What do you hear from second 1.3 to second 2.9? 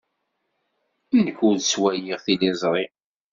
ur ttwaliɣ tiliẓri.